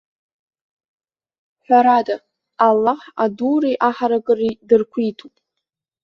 [1.65, 2.15] Ҳәарада,
[2.67, 5.35] Аллаҳ адуреи аҳаракыреи дырқәиҭуп.